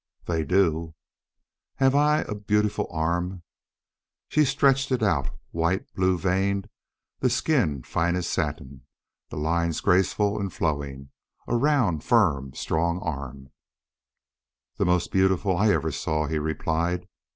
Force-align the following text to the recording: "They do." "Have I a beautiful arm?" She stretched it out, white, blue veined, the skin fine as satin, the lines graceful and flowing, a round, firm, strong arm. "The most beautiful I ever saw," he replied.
"They 0.25 0.43
do." 0.43 0.95
"Have 1.75 1.93
I 1.93 2.21
a 2.23 2.33
beautiful 2.33 2.87
arm?" 2.89 3.43
She 4.29 4.45
stretched 4.45 4.91
it 4.91 5.03
out, 5.03 5.29
white, 5.51 5.93
blue 5.93 6.17
veined, 6.17 6.67
the 7.19 7.29
skin 7.29 7.83
fine 7.83 8.15
as 8.15 8.25
satin, 8.25 8.87
the 9.29 9.37
lines 9.37 9.79
graceful 9.79 10.39
and 10.39 10.51
flowing, 10.51 11.11
a 11.47 11.55
round, 11.55 12.03
firm, 12.03 12.51
strong 12.55 12.97
arm. 12.97 13.49
"The 14.77 14.85
most 14.85 15.11
beautiful 15.11 15.55
I 15.55 15.69
ever 15.69 15.91
saw," 15.91 16.25
he 16.25 16.39
replied. 16.39 17.07